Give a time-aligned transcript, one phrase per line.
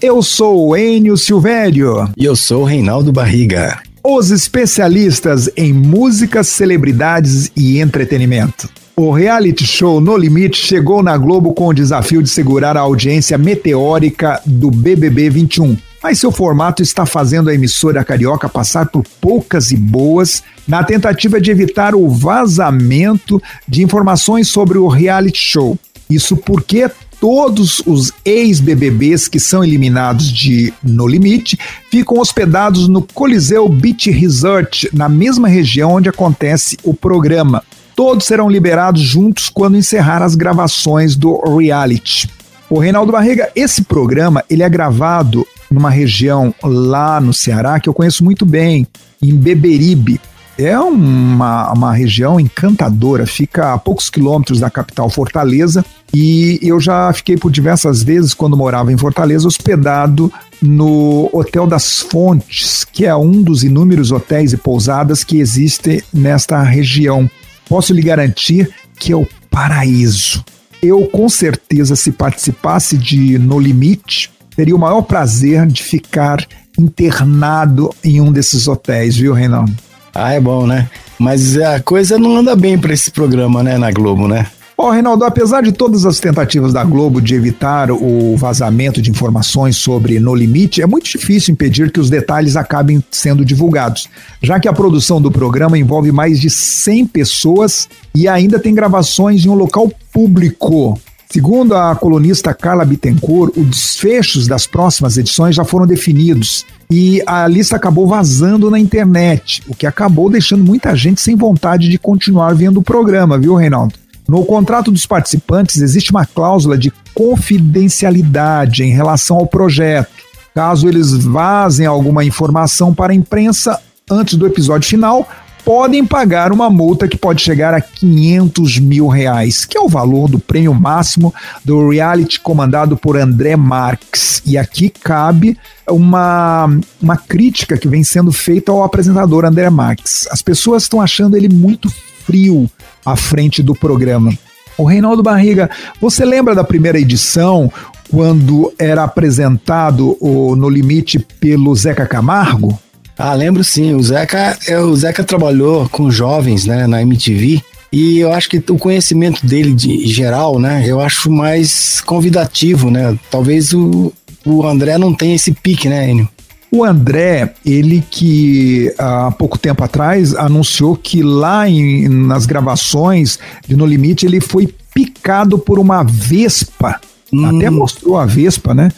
[0.00, 2.08] Eu sou o Enio Silvério.
[2.16, 3.82] E eu sou o Reinaldo Barriga.
[4.04, 8.70] Os especialistas em música, celebridades e entretenimento.
[8.94, 13.36] O reality show No Limite chegou na Globo com o desafio de segurar a audiência
[13.36, 15.76] meteórica do BBB 21.
[16.00, 21.40] Mas seu formato está fazendo a emissora carioca passar por poucas e boas na tentativa
[21.40, 25.76] de evitar o vazamento de informações sobre o reality show.
[26.08, 26.88] Isso porque
[27.20, 31.58] todos os ex-BBBs que são eliminados de No Limite
[31.90, 37.62] ficam hospedados no Coliseu Beach Resort, na mesma região onde acontece o programa.
[37.96, 42.30] Todos serão liberados juntos quando encerrar as gravações do reality.
[42.70, 47.94] O Reinaldo Barriga, esse programa ele é gravado numa região lá no Ceará que eu
[47.94, 48.86] conheço muito bem,
[49.20, 50.20] em Beberibe.
[50.58, 57.12] É uma, uma região encantadora, fica a poucos quilômetros da capital Fortaleza e eu já
[57.12, 63.14] fiquei por diversas vezes, quando morava em Fortaleza, hospedado no Hotel das Fontes, que é
[63.14, 67.30] um dos inúmeros hotéis e pousadas que existem nesta região.
[67.68, 70.44] Posso lhe garantir que é o paraíso.
[70.82, 76.44] Eu, com certeza, se participasse de No Limite, teria o maior prazer de ficar
[76.76, 79.87] internado em um desses hotéis, viu, Reinaldo?
[80.14, 80.88] Ah, é bom, né?
[81.18, 84.46] Mas a coisa não anda bem para esse programa, né, na Globo, né?
[84.80, 89.10] Ó, oh, Reinaldo, apesar de todas as tentativas da Globo de evitar o vazamento de
[89.10, 94.08] informações sobre No Limite, é muito difícil impedir que os detalhes acabem sendo divulgados,
[94.40, 99.44] já que a produção do programa envolve mais de 100 pessoas e ainda tem gravações
[99.44, 100.96] em um local público.
[101.30, 107.46] Segundo a colunista Carla Bittencourt, os desfechos das próximas edições já foram definidos e a
[107.46, 112.54] lista acabou vazando na internet, o que acabou deixando muita gente sem vontade de continuar
[112.54, 113.94] vendo o programa, viu, Reinaldo?
[114.26, 120.08] No contrato dos participantes existe uma cláusula de confidencialidade em relação ao projeto.
[120.54, 123.78] Caso eles vazem alguma informação para a imprensa
[124.10, 125.28] antes do episódio final,
[125.64, 130.28] podem pagar uma multa que pode chegar a 500 mil reais, que é o valor
[130.28, 134.42] do prêmio máximo do reality comandado por André Marques.
[134.46, 135.58] E aqui cabe
[135.88, 136.70] uma,
[137.00, 140.26] uma crítica que vem sendo feita ao apresentador André Marques.
[140.30, 141.90] As pessoas estão achando ele muito
[142.24, 142.70] frio
[143.04, 144.32] à frente do programa.
[144.76, 145.68] O Reinaldo Barriga,
[146.00, 147.72] você lembra da primeira edição,
[148.10, 152.78] quando era apresentado o No Limite pelo Zeca Camargo?
[153.18, 153.94] Ah, lembro sim.
[153.94, 157.60] O Zeca, é, o Zeca trabalhou com jovens, né, na MTV.
[157.90, 163.18] E eu acho que o conhecimento dele de geral, né, eu acho mais convidativo, né?
[163.30, 164.12] Talvez o,
[164.44, 166.28] o André não tenha esse pique, né, Enio?
[166.70, 173.74] O André, ele que há pouco tempo atrás anunciou que lá em, nas gravações de
[173.74, 177.00] No Limite ele foi picado por uma vespa.
[177.32, 177.46] Hum.
[177.46, 178.90] Até mostrou a vespa, né?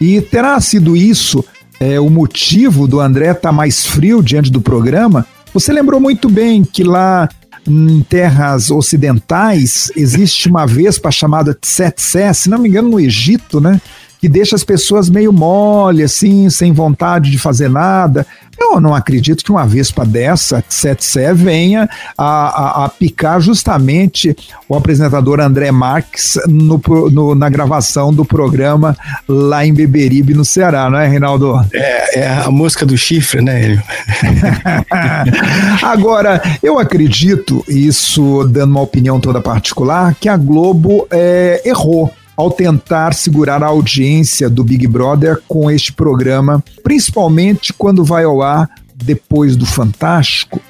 [0.00, 1.44] E terá sido isso
[1.80, 6.28] é, o motivo do André estar tá mais frio diante do programa, você lembrou muito
[6.28, 7.28] bem que lá
[7.66, 13.80] em terras ocidentais existe uma vespa chamada tsetse, se não me engano no Egito, né?
[14.20, 18.26] Que deixa as pessoas meio mole, assim, sem vontade de fazer nada.
[18.60, 24.36] Eu não acredito que uma vespa dessa, Tsetse, venha a, a, a, picar justamente
[24.68, 26.80] o apresentador André Marques no,
[27.10, 28.96] no, na gravação do programa
[29.28, 31.54] lá em Beberibe, no Ceará, não é, Reinaldo?
[31.72, 33.82] É, é a música do chifre, né, Hélio?
[35.82, 42.52] Agora, eu acredito, isso dando uma opinião toda particular, que a Globo é, errou ao
[42.52, 48.70] tentar segurar a audiência do Big Brother com este programa, principalmente quando vai ao ar
[48.94, 50.60] depois do Fantástico,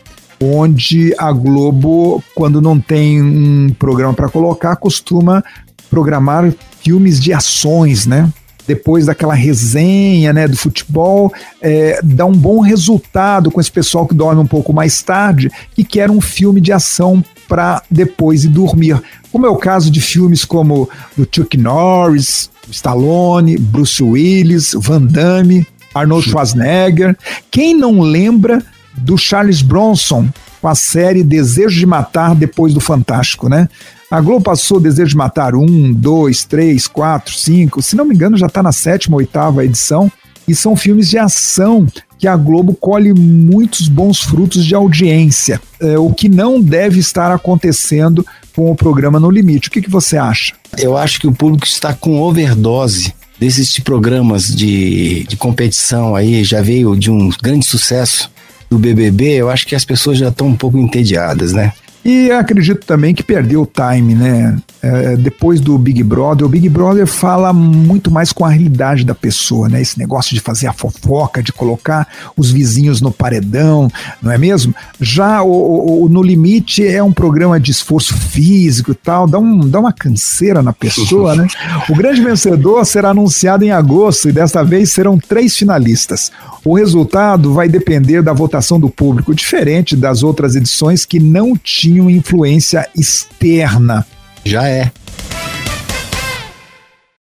[0.40, 5.44] onde a Globo, quando não tem um programa para colocar, costuma
[5.90, 8.32] programar filmes de ações, né?
[8.66, 14.14] Depois daquela resenha né, do futebol, é, dá um bom resultado com esse pessoal que
[14.14, 19.02] dorme um pouco mais tarde e quer um filme de ação para depois ir dormir.
[19.32, 25.66] Como é o caso de filmes como do Chuck Norris, Stallone, Bruce Willis, Van Damme,
[25.94, 27.16] Arnold Schwarzenegger.
[27.50, 28.62] Quem não lembra
[28.96, 30.28] do Charles Bronson
[30.60, 33.68] com a série Desejo de Matar depois do Fantástico, né?
[34.10, 38.36] A Globo passou Desejo de Matar um, dois, três, quatro, cinco, se não me engano
[38.36, 40.10] já está na sétima, oitava edição,
[40.48, 41.86] e são filmes de ação
[42.18, 47.30] que a Globo colhe muitos bons frutos de audiência, é, o que não deve estar
[47.30, 49.68] acontecendo com o programa No Limite.
[49.68, 50.52] O que, que você acha?
[50.76, 56.60] Eu acho que o público está com overdose desses programas de, de competição aí, já
[56.60, 58.28] veio de um grande sucesso
[58.68, 61.72] do BBB, eu acho que as pessoas já estão um pouco entediadas, né?
[62.04, 64.56] E acredito também que perdeu o time, né?
[64.80, 69.14] É, depois do Big Brother, o Big Brother fala muito mais com a realidade da
[69.14, 69.82] pessoa, né?
[69.82, 72.06] Esse negócio de fazer a fofoca, de colocar
[72.36, 73.90] os vizinhos no paredão,
[74.22, 74.72] não é mesmo?
[75.00, 79.68] Já o, o No Limite é um programa de esforço físico e tal, dá, um,
[79.68, 81.46] dá uma canseira na pessoa, né?
[81.88, 86.30] O grande vencedor será anunciado em agosto e desta vez serão três finalistas.
[86.64, 91.56] O resultado vai depender da votação do público, diferente das outras edições que não
[91.88, 94.06] tinham influência externa.
[94.44, 94.92] Já é.